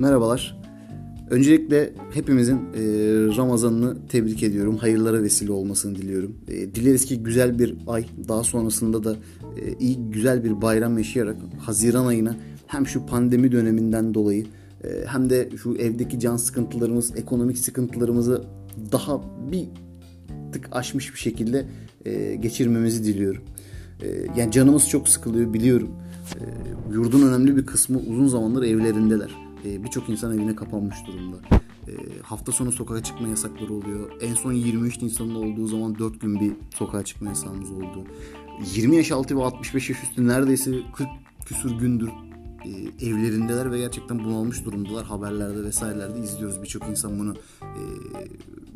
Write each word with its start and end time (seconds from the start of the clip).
merhabalar. 0.00 0.60
Öncelikle 1.30 1.92
hepimizin 2.14 2.56
e, 2.56 2.82
Ramazan'ını 3.36 3.96
tebrik 4.08 4.42
ediyorum. 4.42 4.76
Hayırlara 4.76 5.22
vesile 5.22 5.52
olmasını 5.52 5.94
diliyorum. 5.94 6.36
E, 6.48 6.74
dileriz 6.74 7.04
ki 7.04 7.22
güzel 7.22 7.58
bir 7.58 7.76
ay, 7.86 8.06
daha 8.28 8.44
sonrasında 8.44 9.04
da 9.04 9.16
e, 9.56 9.78
iyi 9.80 9.96
güzel 10.10 10.44
bir 10.44 10.62
bayram 10.62 10.98
yaşayarak 10.98 11.36
Haziran 11.58 12.06
ayına 12.06 12.36
hem 12.66 12.86
şu 12.86 13.06
pandemi 13.06 13.52
döneminden 13.52 14.14
dolayı 14.14 14.46
e, 14.84 14.88
hem 15.06 15.30
de 15.30 15.48
şu 15.62 15.74
evdeki 15.74 16.20
can 16.20 16.36
sıkıntılarımız, 16.36 17.16
ekonomik 17.16 17.58
sıkıntılarımızı 17.58 18.44
daha 18.92 19.20
bir 19.52 19.68
tık 20.52 20.68
aşmış 20.72 21.14
bir 21.14 21.18
şekilde 21.18 21.66
e, 22.04 22.34
geçirmemizi 22.34 23.04
diliyorum. 23.04 23.42
E, 24.02 24.06
yani 24.36 24.52
canımız 24.52 24.88
çok 24.88 25.08
sıkılıyor 25.08 25.54
biliyorum. 25.54 25.90
E, 26.34 26.42
yurdun 26.92 27.28
önemli 27.28 27.56
bir 27.56 27.66
kısmı 27.66 27.98
uzun 27.98 28.26
zamandır 28.26 28.62
evlerindeler. 28.62 29.49
E, 29.64 29.84
Birçok 29.84 30.08
insan 30.08 30.38
evine 30.38 30.56
kapanmış 30.56 30.96
durumda. 31.06 31.36
E, 31.88 31.92
hafta 32.22 32.52
sonu 32.52 32.72
sokağa 32.72 33.02
çıkma 33.02 33.28
yasakları 33.28 33.72
oluyor. 33.72 34.10
En 34.20 34.34
son 34.34 34.52
23 34.52 35.02
Nisan'da 35.02 35.38
olduğu 35.38 35.66
zaman 35.66 35.98
4 35.98 36.20
gün 36.20 36.40
bir 36.40 36.52
sokağa 36.78 37.04
çıkma 37.04 37.28
yasağımız 37.28 37.70
oldu. 37.70 38.04
20 38.74 38.96
yaş 38.96 39.12
altı 39.12 39.36
ve 39.36 39.44
65 39.44 39.90
yaş 39.90 40.02
üstü 40.02 40.28
neredeyse 40.28 40.70
40 40.96 41.08
küsur 41.46 41.78
gündür 41.78 42.08
e, 42.64 43.06
evlerindeler 43.06 43.72
ve 43.72 43.78
gerçekten 43.78 44.24
bunalmış 44.24 44.64
durumdalar. 44.64 45.04
Haberlerde 45.04 45.64
vesairelerde 45.64 46.20
izliyoruz. 46.20 46.62
Birçok 46.62 46.88
insan 46.88 47.18
bunu 47.18 47.34
e, 47.62 47.82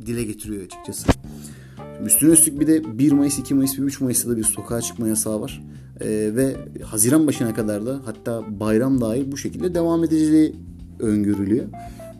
dile 0.06 0.24
getiriyor 0.24 0.62
açıkçası. 0.62 1.06
Üstüne 2.06 2.32
üstlük 2.32 2.60
bir 2.60 2.66
de 2.66 2.98
1 2.98 3.12
Mayıs, 3.12 3.38
2 3.38 3.54
Mayıs 3.54 3.78
ve 3.78 3.82
3 3.82 4.00
Mayıs'ta 4.00 4.30
da 4.30 4.36
bir 4.36 4.44
sokağa 4.44 4.80
çıkma 4.80 5.08
yasağı 5.08 5.40
var. 5.40 5.62
Ee, 6.00 6.06
ve 6.34 6.56
Haziran 6.84 7.26
başına 7.26 7.54
kadar 7.54 7.86
da 7.86 8.00
hatta 8.04 8.60
bayram 8.60 9.00
dahil 9.00 9.32
bu 9.32 9.36
şekilde 9.36 9.74
devam 9.74 10.04
edeceği 10.04 10.54
öngörülüyor. 10.98 11.64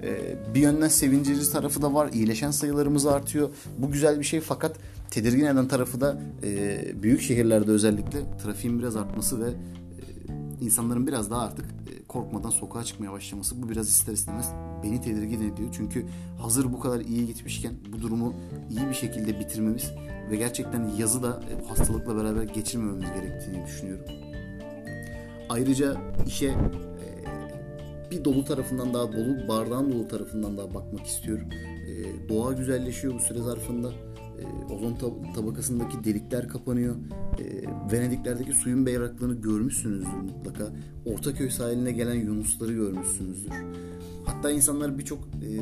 Ee, 0.03 0.36
bir 0.55 0.61
yönden 0.61 0.89
sevindirici 0.89 1.53
tarafı 1.53 1.83
da 1.83 1.94
var. 1.94 2.11
İyileşen 2.12 2.50
sayılarımız 2.50 3.06
artıyor. 3.06 3.48
Bu 3.78 3.91
güzel 3.91 4.19
bir 4.19 4.25
şey 4.25 4.41
fakat 4.41 4.77
tedirgin 5.11 5.44
eden 5.44 5.69
tarafı 5.69 6.00
da 6.00 6.20
e, 6.42 7.02
büyük 7.02 7.20
şehirlerde 7.20 7.70
özellikle 7.70 8.19
trafiğin 8.42 8.78
biraz 8.78 8.97
artması 8.97 9.41
ve 9.45 9.48
e, 9.48 9.55
insanların 10.61 11.06
biraz 11.06 11.30
daha 11.30 11.42
artık 11.42 11.64
e, 11.64 12.02
korkmadan 12.08 12.50
sokağa 12.50 12.84
çıkmaya 12.84 13.12
başlaması. 13.12 13.62
Bu 13.62 13.69
biraz 13.69 13.89
ister 13.89 14.12
istemez 14.12 14.50
beni 14.83 15.00
tedirgin 15.00 15.52
ediyor. 15.52 15.69
Çünkü 15.72 16.06
hazır 16.39 16.72
bu 16.72 16.80
kadar 16.80 17.00
iyi 17.00 17.27
gitmişken 17.27 17.72
bu 17.92 18.02
durumu 18.02 18.34
iyi 18.70 18.89
bir 18.89 18.95
şekilde 18.95 19.41
bitirmemiz 19.41 19.91
ve 20.30 20.36
gerçekten 20.36 20.91
yazı 20.98 21.22
da 21.22 21.42
hastalıkla 21.69 22.17
beraber 22.17 22.42
geçirmememiz 22.42 23.08
gerektiğini 23.14 23.67
düşünüyorum. 23.67 24.05
Ayrıca 25.48 25.97
işe 26.27 26.55
bir 28.10 28.24
dolu 28.24 28.44
tarafından 28.44 28.94
daha 28.94 29.12
dolu, 29.12 29.48
bardağın 29.48 29.92
dolu 29.92 30.08
tarafından 30.08 30.56
daha 30.56 30.74
bakmak 30.74 31.06
istiyorum. 31.06 31.48
E, 31.88 32.28
doğa 32.28 32.52
güzelleşiyor 32.52 33.14
bu 33.14 33.19
süre 33.19 33.38
zarfında. 33.38 33.92
Ozon 34.70 34.96
tabakasındaki 35.34 36.05
delikler 36.05 36.48
kapanıyor. 36.48 36.96
Venedikler'deki 37.92 38.52
suyun 38.52 38.86
berraklığını 38.86 39.34
görmüşsünüzdür 39.34 40.08
mutlaka. 40.08 40.72
Ortaköy 41.05 41.50
sahiline 41.50 41.92
gelen 41.92 42.14
yunusları 42.14 42.72
görmüşsünüzdür. 42.72 43.52
Hatta 44.24 44.50
insanlar 44.50 44.98
birçok 44.98 45.18
e, 45.18 45.61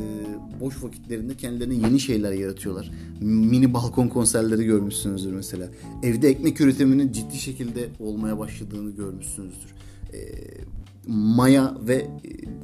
boş 0.61 0.85
vakitlerinde 0.85 1.37
kendilerine 1.37 1.75
yeni 1.75 2.01
şeyler 2.01 2.33
yaratıyorlar. 2.33 2.91
Mini 3.21 3.75
balkon 3.75 4.09
konserleri 4.09 4.65
görmüşsünüzdür 4.65 5.33
mesela. 5.33 5.69
Evde 6.03 6.29
ekmek 6.29 6.61
üretiminin 6.61 7.13
ciddi 7.13 7.37
şekilde 7.37 7.89
olmaya 7.99 8.39
başladığını 8.39 8.91
görmüşsünüzdür. 8.91 9.75
E, 10.15 10.19
maya 11.07 11.75
ve 11.89 11.95
e, 11.95 12.09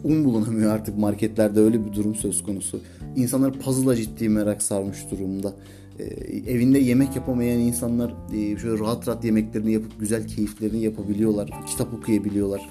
un 0.05 0.25
bulunamıyor 0.25 0.73
artık 0.73 0.99
marketlerde 0.99 1.61
öyle 1.61 1.87
bir 1.87 1.93
durum 1.93 2.15
söz 2.15 2.43
konusu. 2.43 2.81
İnsanlar 3.17 3.53
puzzle'a 3.53 3.97
ciddi 3.97 4.29
merak 4.29 4.63
sarmış 4.63 4.99
durumda. 5.11 5.55
E, 5.99 6.05
evinde 6.53 6.79
yemek 6.79 7.17
yapamayan 7.17 7.59
insanlar 7.59 8.15
şöyle 8.33 8.79
rahat 8.79 9.09
rahat 9.09 9.25
yemeklerini 9.25 9.73
yapıp 9.73 10.01
güzel 10.01 10.27
keyiflerini 10.27 10.83
yapabiliyorlar. 10.83 11.51
Kitap 11.67 11.95
okuyabiliyorlar 11.95 12.71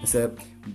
mesela 0.00 0.30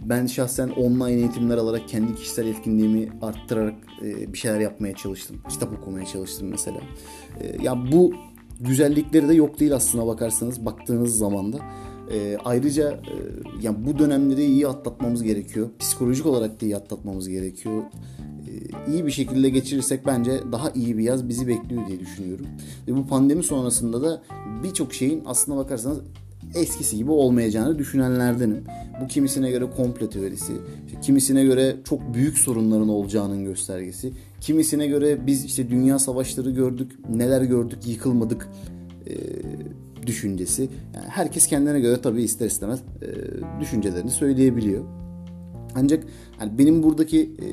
ben 0.06 0.26
şahsen 0.26 0.70
online 0.70 1.20
eğitimler 1.20 1.58
alarak 1.58 1.90
kendi 1.90 2.16
kişisel 2.16 2.48
etkinliğimi 2.48 3.10
arttırarak 3.22 3.76
bir 4.02 4.38
şeyler 4.38 4.60
yapmaya 4.60 4.96
çalıştım. 4.96 5.38
Kitap 5.50 5.74
okumaya 5.82 6.06
çalıştım 6.06 6.48
mesela. 6.52 6.78
Ya 7.62 7.92
bu 7.92 8.14
güzellikleri 8.60 9.30
de 9.30 9.34
yok 9.34 9.60
değil 9.60 9.76
aslına 9.76 10.08
bakarsanız 10.08 10.66
baktığınız 10.66 11.18
zaman 11.18 11.54
da. 11.54 11.58
E, 12.12 12.38
ayrıca 12.46 12.92
e, 12.92 13.16
yani 13.62 13.78
bu 13.86 14.00
dönemleri 14.00 14.46
iyi 14.46 14.68
atlatmamız 14.68 15.24
gerekiyor. 15.24 15.70
Psikolojik 15.80 16.26
olarak 16.26 16.62
da 16.62 16.66
iyi 16.66 16.76
atlatmamız 16.76 17.30
gerekiyor. 17.30 17.84
E, 18.48 18.92
iyi 18.92 19.06
bir 19.06 19.12
şekilde 19.12 19.50
geçirirsek 19.50 20.06
bence 20.06 20.40
daha 20.52 20.70
iyi 20.70 20.98
bir 20.98 21.04
yaz 21.04 21.30
bizi 21.30 21.48
bekliyor 21.48 21.88
diye 21.88 22.00
düşünüyorum. 22.00 22.46
Ve 22.88 22.96
bu 22.96 23.08
pandemi 23.08 23.44
sonrasında 23.44 24.02
da 24.02 24.22
birçok 24.64 24.94
şeyin 24.94 25.24
aslına 25.26 25.58
bakarsanız 25.58 26.00
eskisi 26.56 26.98
gibi 26.98 27.12
olmayacağını 27.12 27.80
düşünenlerdenim. 27.80 28.64
Bu 29.02 29.08
kimisine 29.08 29.52
göre 29.52 29.66
komple 29.78 30.10
teorisi, 30.10 30.54
kimisine 31.02 31.44
göre 31.44 31.76
çok 31.84 32.14
büyük 32.14 32.38
sorunların 32.38 32.90
olacağının 32.90 33.46
göstergesi, 33.46 34.12
kimisine 34.42 34.88
göre 34.88 35.28
biz 35.28 35.46
işte 35.46 35.70
dünya 35.70 36.00
savaşları 36.00 36.50
gördük, 36.50 36.92
neler 37.10 37.42
gördük, 37.42 37.88
yıkılmadık 37.88 38.50
e, 39.08 39.14
düşüncesi. 40.08 40.70
Yani 40.96 41.08
herkes 41.08 41.48
kendine 41.48 41.80
göre 41.80 42.02
tabii 42.02 42.24
ister 42.24 42.46
istemez 42.46 42.80
e, 42.80 43.08
düşüncelerini 43.62 44.12
söyleyebiliyor. 44.12 44.84
Ancak 45.76 46.04
yani 46.40 46.58
benim 46.58 46.84
buradaki 46.84 47.22
e, 47.22 47.48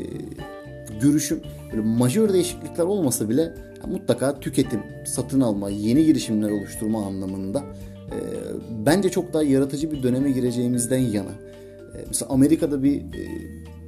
görüşüm 1.00 1.40
böyle 1.72 1.82
majör 1.82 2.32
değişiklikler 2.32 2.84
olmasa 2.84 3.28
bile 3.28 3.54
yani 3.82 3.92
mutlaka 3.92 4.40
tüketim, 4.40 4.80
satın 5.06 5.40
alma, 5.40 5.70
yeni 5.70 6.04
girişimler 6.04 6.50
oluşturma 6.50 7.06
anlamında 7.06 7.58
e, 8.06 8.16
bence 8.86 9.08
çok 9.08 9.32
daha 9.32 9.42
yaratıcı 9.42 9.92
bir 9.92 10.02
döneme 10.02 10.30
gireceğimizden 10.30 10.98
yana. 10.98 11.30
E, 11.94 12.04
mesela 12.08 12.30
Amerika'da 12.30 12.82
bir 12.82 12.96
e, 12.96 13.22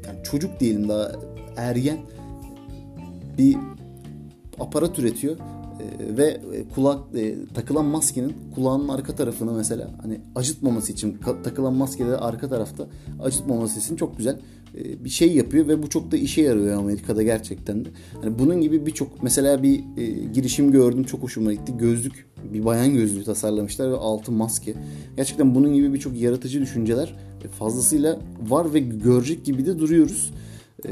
yani 0.07 0.23
çocuk 0.25 0.61
diyelim 0.61 0.89
daha 0.89 1.13
ergen 1.57 1.99
bir 3.39 3.57
aparat 4.61 4.99
üretiyor 4.99 5.37
ve 6.17 6.25
e, 6.25 6.69
kulak 6.75 6.99
e, 7.17 7.35
takılan 7.55 7.85
maskenin 7.85 8.33
kulağının 8.55 8.89
arka 8.89 9.15
tarafını 9.15 9.53
mesela 9.53 9.91
hani 10.03 10.21
acıtmaması 10.35 10.93
için 10.93 11.19
takılan 11.45 11.75
maskede 11.75 12.17
arka 12.17 12.49
tarafta 12.49 12.87
acıtmaması 13.23 13.81
için 13.81 13.97
çok 13.97 14.17
güzel 14.19 14.39
e, 14.79 15.05
bir 15.05 15.11
şey 15.11 15.33
yapıyor 15.33 15.69
ve 15.69 15.83
bu 15.83 15.89
çok 15.89 16.13
da 16.13 16.17
işe 16.17 16.43
yarıyor 16.43 16.79
Amerika'da 16.79 17.23
gerçekten 17.23 17.85
de. 17.85 17.89
Hani 18.23 18.39
bunun 18.39 18.61
gibi 18.61 18.87
birçok 18.87 19.23
mesela 19.23 19.63
bir 19.63 19.85
e, 19.97 20.05
girişim 20.33 20.73
gördüm 20.73 21.05
çok 21.05 21.23
hoşuma 21.23 21.53
gitti. 21.53 21.73
Gözlük 21.79 22.27
bir 22.53 22.65
bayan 22.65 22.95
gözlüğü 22.95 23.25
tasarlamışlar 23.25 23.91
ve 23.91 23.97
altı 23.97 24.33
maske. 24.33 24.75
Gerçekten 25.17 25.55
bunun 25.55 25.75
gibi 25.75 25.95
birçok 25.95 26.21
yaratıcı 26.21 26.61
düşünceler 26.61 27.15
fazlasıyla 27.59 28.19
var 28.49 28.75
ve 28.75 28.79
görecek 28.79 29.45
gibi 29.45 29.67
de 29.67 29.79
duruyoruz. 29.79 30.33
Ee, 30.87 30.91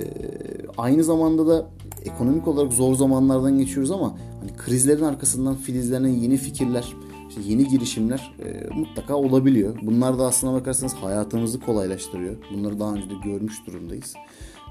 aynı 0.76 1.04
zamanda 1.04 1.46
da 1.46 1.66
ekonomik 2.04 2.48
olarak 2.48 2.72
zor 2.72 2.94
zamanlardan 2.94 3.58
geçiyoruz 3.58 3.90
ama 3.90 4.18
hani 4.40 4.56
krizlerin 4.56 5.02
arkasından 5.02 5.54
filizlenen 5.54 6.08
yeni 6.08 6.36
fikirler, 6.36 6.96
işte 7.28 7.40
yeni 7.44 7.68
girişimler 7.68 8.34
e, 8.44 8.74
mutlaka 8.74 9.14
olabiliyor. 9.14 9.78
Bunlar 9.82 10.18
da 10.18 10.26
aslına 10.26 10.54
bakarsanız 10.54 10.94
hayatımızı 10.94 11.60
kolaylaştırıyor. 11.60 12.36
Bunları 12.54 12.80
daha 12.80 12.94
önce 12.94 13.10
de 13.10 13.14
görmüş 13.24 13.66
durumdayız. 13.66 14.14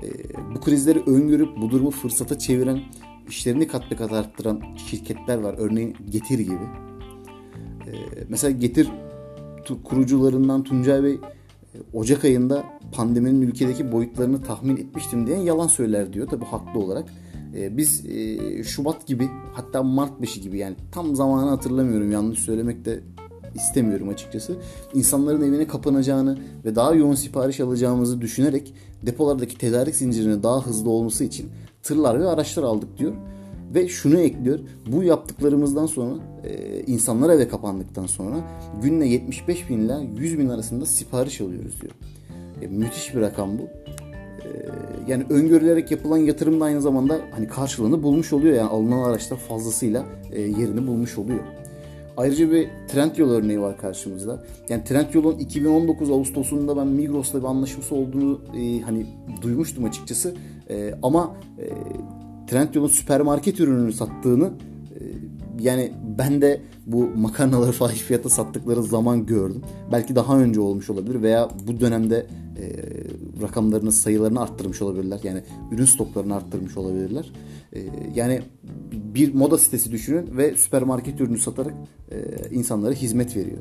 E, 0.03 0.07
bu 0.55 0.59
krizleri 0.59 0.99
öngörüp 0.99 1.61
bu 1.61 1.69
durumu 1.69 1.91
fırsata 1.91 2.39
çeviren, 2.39 2.79
işlerini 3.29 3.67
kat 3.67 3.91
be 3.91 3.95
kat 3.95 4.13
arttıran 4.13 4.61
şirketler 4.87 5.37
var. 5.37 5.55
Örneğin 5.57 5.95
Getir 6.09 6.39
gibi. 6.39 6.67
E, 7.87 7.93
mesela 8.29 8.51
Getir 8.51 8.91
kurucularından 9.83 10.63
Tuncay 10.63 11.03
Bey 11.03 11.19
Ocak 11.93 12.25
ayında 12.25 12.63
pandeminin 12.91 13.41
ülkedeki 13.41 13.91
boyutlarını 13.91 14.43
tahmin 14.43 14.77
etmiştim 14.77 15.27
diye 15.27 15.37
yalan 15.37 15.67
söyler 15.67 16.13
diyor. 16.13 16.27
Tabi 16.27 16.45
haklı 16.45 16.79
olarak. 16.79 17.05
Ee, 17.55 17.77
biz 17.77 18.05
e, 18.05 18.63
Şubat 18.63 19.07
gibi 19.07 19.29
hatta 19.53 19.83
Mart 19.83 20.21
5'i 20.21 20.41
gibi 20.41 20.57
yani 20.57 20.75
tam 20.91 21.15
zamanı 21.15 21.49
hatırlamıyorum 21.49 22.11
yanlış 22.11 22.39
söylemek 22.39 22.85
de 22.85 22.99
istemiyorum 23.55 24.09
açıkçası. 24.09 24.55
İnsanların 24.93 25.41
evine 25.41 25.67
kapanacağını 25.67 26.37
ve 26.65 26.75
daha 26.75 26.93
yoğun 26.93 27.15
sipariş 27.15 27.59
alacağımızı 27.59 28.21
düşünerek 28.21 28.73
depolardaki 29.05 29.57
tedarik 29.57 29.95
zincirinin 29.95 30.43
daha 30.43 30.65
hızlı 30.65 30.89
olması 30.89 31.23
için 31.23 31.49
tırlar 31.83 32.19
ve 32.19 32.27
araçlar 32.27 32.63
aldık 32.63 32.97
diyor. 32.97 33.13
Ve 33.75 33.87
şunu 33.87 34.19
ekliyor. 34.19 34.59
Bu 34.87 35.03
yaptıklarımızdan 35.03 35.85
sonra 35.85 36.15
e, 36.43 36.81
insanlar 36.87 37.29
eve 37.29 37.47
kapandıktan 37.47 38.05
sonra 38.05 38.35
günde 38.83 39.05
75 39.05 39.69
bin 39.69 39.79
ile 39.79 39.93
100 40.17 40.39
bin 40.39 40.49
arasında 40.49 40.85
sipariş 40.85 41.41
alıyoruz 41.41 41.81
diyor. 41.81 41.93
E, 42.61 42.67
müthiş 42.67 43.15
bir 43.15 43.21
rakam 43.21 43.57
bu. 43.57 43.61
E, 43.61 44.49
yani 45.07 45.25
öngörülerek 45.29 45.91
yapılan 45.91 46.17
yatırım 46.17 46.59
da 46.59 46.65
aynı 46.65 46.81
zamanda 46.81 47.19
hani 47.31 47.47
karşılığını 47.47 48.03
bulmuş 48.03 48.33
oluyor. 48.33 48.55
Yani 48.55 48.69
alınan 48.69 49.03
araçlar 49.03 49.37
fazlasıyla 49.37 50.05
e, 50.31 50.41
yerini 50.41 50.87
bulmuş 50.87 51.17
oluyor. 51.17 51.39
Ayrıca 52.17 52.51
bir 52.51 52.69
Trendyol 52.87 53.29
örneği 53.29 53.61
var 53.61 53.77
karşımızda. 53.77 54.43
Yani 54.69 54.83
Trendyol'un 54.83 55.37
2019 55.37 56.11
Ağustos'unda 56.11 56.77
ben 56.77 56.87
Migros'la 56.87 57.39
bir 57.39 57.47
anlaşması 57.47 57.95
olduğunu 57.95 58.41
e, 58.57 58.81
hani 58.81 59.05
duymuştum 59.41 59.85
açıkçası. 59.85 60.35
E, 60.69 60.93
ama 61.03 61.35
e, 61.59 61.65
Trendyol'un 62.51 62.87
süpermarket 62.87 63.59
ürününü 63.59 63.93
sattığını 63.93 64.51
e, 64.99 65.01
yani 65.59 65.91
ben 66.17 66.41
de 66.41 66.61
bu 66.85 67.09
makarnaları 67.15 67.71
fahiş 67.81 68.01
fiyata 68.01 68.29
sattıkları 68.29 68.83
zaman 68.83 69.25
gördüm. 69.25 69.61
Belki 69.91 70.15
daha 70.15 70.39
önce 70.39 70.59
olmuş 70.59 70.89
olabilir 70.89 71.21
veya 71.21 71.49
bu 71.67 71.79
dönemde 71.79 72.27
e, 72.57 72.65
rakamlarını 73.41 73.91
sayılarını 73.91 74.41
arttırmış 74.41 74.81
olabilirler. 74.81 75.19
Yani 75.23 75.43
ürün 75.71 75.85
stoklarını 75.85 76.35
arttırmış 76.35 76.77
olabilirler. 76.77 77.31
E, 77.73 77.79
yani 78.15 78.41
bir 78.91 79.33
moda 79.33 79.57
sitesi 79.57 79.91
düşünün 79.91 80.37
ve 80.37 80.57
süpermarket 80.57 81.21
ürünü 81.21 81.39
satarak 81.39 81.73
e, 82.11 82.17
insanlara 82.51 82.93
hizmet 82.93 83.35
veriyor. 83.35 83.59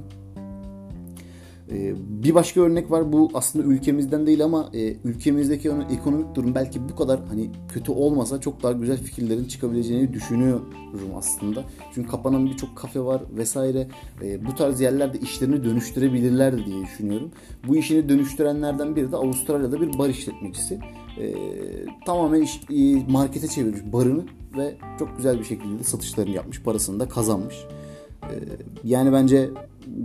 Ee, 1.72 1.94
bir 2.08 2.34
başka 2.34 2.60
örnek 2.60 2.90
var 2.90 3.12
bu 3.12 3.30
aslında 3.34 3.64
ülkemizden 3.64 4.26
değil 4.26 4.44
ama 4.44 4.70
e, 4.74 4.96
ülkemizdeki 5.04 5.70
ekonomik 5.90 6.34
durum 6.34 6.54
belki 6.54 6.88
bu 6.88 6.96
kadar 6.96 7.20
hani 7.28 7.50
kötü 7.68 7.92
olmasa 7.92 8.40
çok 8.40 8.62
daha 8.62 8.72
güzel 8.72 8.96
fikirlerin 8.96 9.44
çıkabileceğini 9.44 10.12
düşünüyorum 10.12 10.68
aslında. 11.16 11.64
Çünkü 11.94 12.10
kapanan 12.10 12.46
birçok 12.46 12.76
kafe 12.76 13.00
var 13.00 13.22
vesaire. 13.36 13.88
E, 14.22 14.46
bu 14.46 14.54
tarz 14.54 14.80
yerlerde 14.80 15.18
işlerini 15.18 15.64
dönüştürebilirler 15.64 16.66
diye 16.66 16.82
düşünüyorum. 16.82 17.30
Bu 17.68 17.76
işini 17.76 18.08
dönüştürenlerden 18.08 18.96
biri 18.96 19.12
de 19.12 19.16
Avustralya'da 19.16 19.80
bir 19.80 19.98
bar 19.98 20.08
işletmecisi. 20.08 20.78
E, 21.20 21.34
tamamen 22.06 22.42
iş, 22.42 22.60
markete 23.08 23.48
çevirmiş 23.48 23.80
barını 23.92 24.24
ve 24.56 24.76
çok 24.98 25.16
güzel 25.16 25.38
bir 25.38 25.44
şekilde 25.44 25.84
satışlarını 25.84 26.34
yapmış. 26.34 26.62
Parasını 26.62 27.00
da 27.00 27.08
kazanmış. 27.08 27.56
Yani 28.84 29.12
bence 29.12 29.50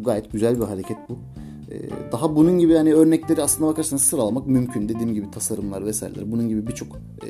gayet 0.01 0.31
güzel 0.31 0.59
bir 0.59 0.65
hareket 0.65 0.97
bu. 1.09 1.17
Ee, 1.71 2.11
daha 2.11 2.35
bunun 2.35 2.59
gibi 2.59 2.75
hani 2.75 2.93
örnekleri 2.93 3.41
aslında 3.41 3.71
bakarsanız 3.71 4.01
sıralamak 4.03 4.47
mümkün. 4.47 4.89
Dediğim 4.89 5.13
gibi 5.13 5.31
tasarımlar 5.31 5.85
vesaireler. 5.85 6.31
Bunun 6.31 6.49
gibi 6.49 6.67
birçok 6.67 6.95
e, 6.95 7.29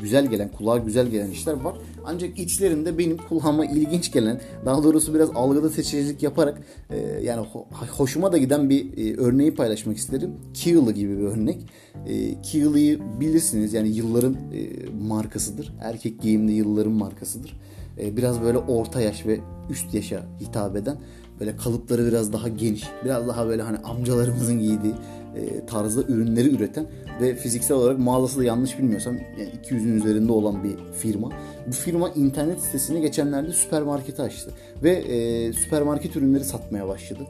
güzel 0.00 0.26
gelen, 0.26 0.48
kulağa 0.52 0.78
güzel 0.78 1.06
gelen 1.06 1.30
işler 1.30 1.52
var. 1.52 1.74
Ancak 2.04 2.38
içlerinde 2.38 2.98
benim 2.98 3.16
kulağıma 3.16 3.66
ilginç 3.66 4.12
gelen, 4.12 4.40
daha 4.66 4.82
doğrusu 4.84 5.14
biraz 5.14 5.30
algıda 5.34 5.70
seçicilik 5.70 6.22
yaparak 6.22 6.62
e, 6.90 6.96
yani 7.22 7.46
ho- 7.46 7.86
hoşuma 7.96 8.32
da 8.32 8.38
giden 8.38 8.70
bir 8.70 8.98
e, 8.98 9.16
örneği 9.16 9.54
paylaşmak 9.54 9.96
isterim. 9.96 10.30
Keel'ı 10.54 10.92
gibi 10.92 11.18
bir 11.18 11.24
örnek. 11.24 11.66
E, 12.06 12.42
Keel'ı 12.42 13.00
bilirsiniz 13.20 13.72
yani 13.74 13.88
yılların 13.88 14.34
e, 14.34 14.70
markasıdır. 15.08 15.74
Erkek 15.80 16.22
giyimli 16.22 16.52
yılların 16.52 16.92
markasıdır. 16.92 17.60
E, 18.00 18.16
biraz 18.16 18.42
böyle 18.42 18.58
orta 18.58 19.00
yaş 19.00 19.26
ve 19.26 19.40
üst 19.70 19.94
yaşa 19.94 20.26
hitap 20.40 20.76
eden 20.76 20.96
böyle 21.40 21.56
kalıpları 21.56 22.06
biraz 22.06 22.32
daha 22.32 22.48
geniş, 22.48 22.84
biraz 23.04 23.28
daha 23.28 23.48
böyle 23.48 23.62
hani 23.62 23.78
amcalarımızın 23.78 24.58
giydiği 24.58 24.94
e, 25.36 25.66
tarzda 25.66 26.02
ürünleri 26.02 26.54
üreten 26.54 26.86
ve 27.20 27.36
fiziksel 27.36 27.76
olarak 27.76 27.98
mağazası 27.98 28.38
da 28.38 28.44
yanlış 28.44 28.78
bilmiyorsam 28.78 29.14
yani 29.16 29.50
200'ün 29.64 29.96
üzerinde 29.96 30.32
olan 30.32 30.64
bir 30.64 30.76
firma. 30.98 31.30
Bu 31.66 31.72
firma 31.72 32.08
internet 32.08 32.60
sitesini 32.60 33.00
geçenlerde 33.00 33.52
süpermarkete 33.52 34.22
açtı 34.22 34.50
ve 34.82 34.90
e, 34.90 35.52
süpermarket 35.52 36.16
ürünleri 36.16 36.44
satmaya 36.44 36.88
başladı. 36.88 37.20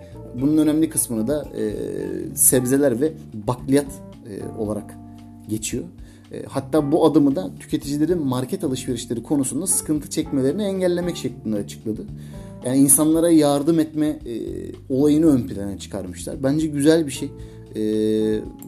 Bunun 0.40 0.58
önemli 0.58 0.90
kısmını 0.90 1.28
da 1.28 1.44
e, 1.58 1.72
sebzeler 2.34 3.00
ve 3.00 3.12
bakliyat 3.34 3.87
e, 4.31 4.58
olarak 4.58 4.94
geçiyor. 5.49 5.84
E, 6.32 6.43
hatta 6.49 6.93
bu 6.93 7.06
adımı 7.06 7.37
da 7.37 7.50
tüketicilerin 7.61 8.26
market 8.26 8.64
alışverişleri 8.64 9.22
konusunda 9.22 9.66
sıkıntı 9.66 10.11
çekmelerini 10.11 10.62
engellemek 10.62 11.16
şeklinde 11.16 11.56
açıkladı. 11.56 12.06
Yani 12.68 12.78
insanlara 12.78 13.30
yardım 13.30 13.80
etme 13.80 14.06
e, 14.06 14.34
olayını 14.88 15.26
ön 15.26 15.46
plana 15.46 15.78
çıkarmışlar. 15.78 16.42
Bence 16.42 16.66
güzel 16.66 17.06
bir 17.06 17.12
şey. 17.12 17.30
E, 17.76 17.82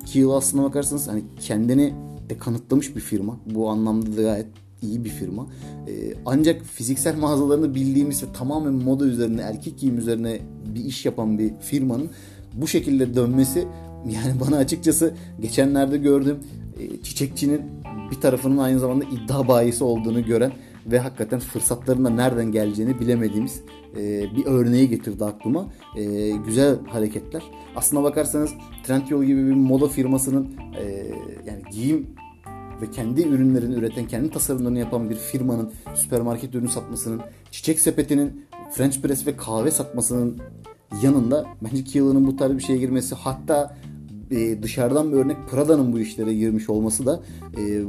Kiel 0.06 0.29
aslına 0.29 0.62
bakarsanız 0.62 1.08
hani 1.08 1.23
kendini 1.41 1.94
de 2.31 2.38
kanıtlamış 2.38 2.97
bir 2.97 3.00
firma. 3.00 3.37
Bu 3.47 3.69
anlamda 3.69 4.17
da 4.17 4.23
gayet 4.23 4.47
iyi 4.82 5.05
bir 5.05 5.11
firma. 5.11 5.47
E, 5.88 6.14
ancak 6.26 6.62
fiziksel 6.62 7.19
mağazalarını 7.19 7.75
bildiğimiz 7.75 8.23
ve 8.23 8.26
tamamen 8.32 8.73
moda 8.73 9.06
üzerine, 9.06 9.41
erkek 9.41 9.79
giyim 9.79 9.99
üzerine 9.99 10.38
bir 10.75 10.85
iş 10.85 11.06
yapan 11.06 11.38
bir 11.38 11.52
firmanın 11.61 12.11
bu 12.55 12.67
şekilde 12.67 13.14
dönmesi 13.14 13.69
yani 14.06 14.41
bana 14.41 14.56
açıkçası 14.56 15.14
geçenlerde 15.41 15.99
gördüm 15.99 16.38
e, 16.81 17.02
çiçekçinin 17.02 17.62
bir 18.11 18.20
tarafının 18.20 18.58
aynı 18.58 18.79
zamanda 18.79 19.05
iddia 19.05 19.49
bayisi 19.49 19.85
olduğunu 19.85 20.25
gören 20.25 20.52
ve 20.87 20.99
hakikaten 20.99 21.41
fırsatların 21.41 22.05
da 22.05 22.11
nereden 22.11 22.53
geleceğini 22.53 23.00
bilemediğimiz 23.00 23.62
e, 23.97 24.23
bir 24.37 24.47
örneği 24.47 24.88
getirdi 24.88 25.25
aklıma. 25.25 25.67
E, 25.97 26.31
güzel 26.31 26.87
hareketler. 26.87 27.43
Aslına 27.77 28.03
bakarsanız 28.03 28.50
Trendyol 28.85 29.25
gibi 29.25 29.47
bir 29.47 29.55
moda 29.55 29.88
firmasının 29.88 30.55
e, 30.81 31.11
yani 31.47 31.62
giyim 31.73 32.06
ve 32.82 32.91
kendi 32.91 33.23
ürünlerini 33.23 33.75
üreten, 33.75 34.06
kendi 34.06 34.31
tasarımlarını 34.31 34.79
yapan 34.79 35.11
bir 35.11 35.15
firmanın 35.15 35.73
süpermarket 35.94 36.55
ürünü 36.55 36.69
satmasının, 36.69 37.21
çiçek 37.50 37.81
sepetinin 37.81 38.44
French 38.73 39.00
press 39.00 39.26
ve 39.26 39.37
kahve 39.37 39.71
satmasının 39.71 40.38
yanında 41.03 41.47
bence 41.62 41.85
Keelan'ın 41.85 42.26
bu 42.26 42.37
tarz 42.37 42.53
bir 42.53 42.62
şeye 42.62 42.79
girmesi 42.79 43.15
hatta 43.15 43.76
e, 44.31 44.62
dışarıdan 44.62 45.12
bir 45.12 45.17
örnek 45.17 45.37
Prada'nın 45.50 45.93
bu 45.93 46.00
işlere 46.00 46.35
girmiş 46.35 46.71
olması 46.71 47.06
da 47.06 47.21
e, 47.59 47.82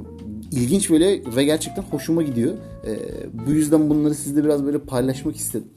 ilginç 0.52 0.90
böyle 0.90 1.36
ve 1.36 1.44
gerçekten 1.44 1.84
hoşuma 1.84 2.24
gidiyor. 2.24 2.54
E, 2.86 3.00
bu 3.48 3.52
yüzden 3.52 3.90
bunları 3.90 4.16
sizle 4.16 4.44
biraz 4.44 4.66
böyle 4.66 4.80
paylaşmak 4.80 5.36
istedim. 5.36 5.68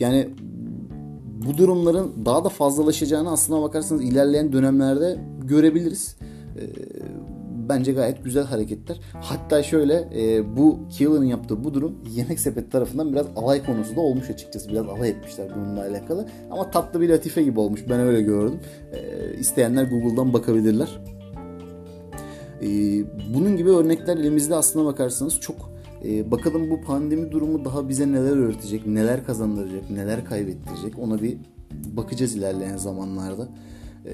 Yani 0.00 0.28
bu 1.46 1.58
durumların 1.58 2.12
daha 2.24 2.44
da 2.44 2.48
fazlalaşacağını 2.48 3.30
aslına 3.30 3.62
bakarsanız 3.62 4.02
ilerleyen 4.02 4.52
dönemlerde 4.52 5.18
görebiliriz. 5.44 6.16
E, 6.56 6.62
bence 7.68 7.92
gayet 7.92 8.24
güzel 8.24 8.44
hareketler. 8.44 9.00
Hatta 9.12 9.62
şöyle 9.62 10.08
e, 10.16 10.56
bu 10.56 10.80
Keelan'ın 10.90 11.24
yaptığı 11.24 11.64
bu 11.64 11.74
durum 11.74 11.98
Yemek 12.14 12.40
Sepeti 12.40 12.70
tarafından 12.70 13.12
biraz 13.12 13.26
alay 13.36 13.66
konusu 13.66 13.96
da 13.96 14.00
olmuş 14.00 14.30
açıkçası. 14.30 14.68
Biraz 14.68 14.88
alay 14.88 15.10
etmişler 15.10 15.48
bununla 15.56 15.80
alakalı. 15.80 16.26
Ama 16.50 16.70
tatlı 16.70 17.00
bir 17.00 17.08
latife 17.08 17.42
gibi 17.42 17.60
olmuş. 17.60 17.84
Ben 17.88 18.00
öyle 18.00 18.22
gördüm. 18.22 18.60
E, 18.92 19.34
isteyenler 19.38 19.84
Google'dan 19.84 20.32
bakabilirler. 20.32 21.00
E, 22.62 22.68
bunun 23.34 23.56
gibi 23.56 23.70
örnekler 23.70 24.16
elimizde 24.16 24.54
aslına 24.54 24.84
bakarsanız 24.84 25.40
çok. 25.40 25.56
E, 26.04 26.30
bakalım 26.30 26.70
bu 26.70 26.80
pandemi 26.80 27.32
durumu 27.32 27.64
daha 27.64 27.88
bize 27.88 28.12
neler 28.12 28.36
öğretecek, 28.36 28.86
neler 28.86 29.26
kazandıracak, 29.26 29.90
neler 29.90 30.24
kaybettirecek 30.24 30.98
ona 30.98 31.22
bir 31.22 31.38
bakacağız 31.96 32.36
ilerleyen 32.36 32.76
zamanlarda. 32.76 33.48
Ee, 34.06 34.12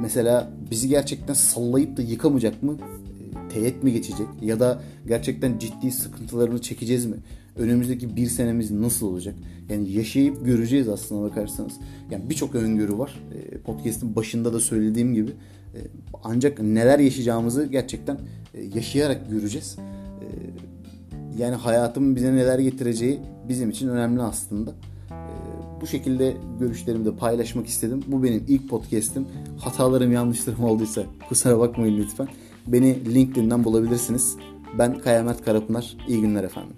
mesela 0.00 0.50
bizi 0.70 0.88
gerçekten 0.88 1.34
sallayıp 1.34 1.96
da 1.96 2.02
yıkamayacak 2.02 2.62
mı? 2.62 2.76
Ee, 2.78 3.48
teğet 3.48 3.82
mi 3.82 3.92
geçecek? 3.92 4.26
Ya 4.42 4.60
da 4.60 4.82
gerçekten 5.06 5.58
ciddi 5.58 5.90
sıkıntılarını 5.90 6.60
çekeceğiz 6.60 7.06
mi? 7.06 7.16
Önümüzdeki 7.56 8.16
bir 8.16 8.26
senemiz 8.26 8.70
nasıl 8.70 9.06
olacak? 9.06 9.34
Yani 9.70 9.92
yaşayıp 9.92 10.44
göreceğiz 10.44 10.88
aslına 10.88 11.22
bakarsanız. 11.22 11.72
Yani 12.10 12.30
birçok 12.30 12.54
öngörü 12.54 12.98
var. 12.98 13.20
Ee, 13.34 13.58
podcast'ın 13.58 14.16
başında 14.16 14.52
da 14.52 14.60
söylediğim 14.60 15.14
gibi. 15.14 15.30
Ancak 16.24 16.62
neler 16.62 16.98
yaşayacağımızı 16.98 17.66
gerçekten 17.66 18.18
e, 18.54 18.62
yaşayarak 18.74 19.30
göreceğiz. 19.30 19.76
Yani 21.38 21.54
hayatın 21.54 22.16
bize 22.16 22.32
neler 22.32 22.58
getireceği 22.58 23.20
bizim 23.48 23.70
için 23.70 23.88
önemli 23.88 24.22
aslında. 24.22 24.72
Bu 25.84 25.88
şekilde 25.88 26.36
görüşlerimi 26.60 27.04
de 27.04 27.16
paylaşmak 27.16 27.66
istedim. 27.66 28.04
Bu 28.06 28.22
benim 28.22 28.44
ilk 28.48 28.68
podcast'im. 28.68 29.26
Hatalarım, 29.58 30.12
yanlışlarım 30.12 30.64
olduysa 30.64 31.02
kusura 31.28 31.58
bakmayın 31.58 31.98
lütfen. 31.98 32.28
Beni 32.66 33.14
LinkedIn'den 33.14 33.64
bulabilirsiniz. 33.64 34.36
Ben 34.78 34.98
Kayamet 34.98 35.44
Karapınar. 35.44 35.96
İyi 36.08 36.20
günler 36.20 36.44
efendim. 36.44 36.76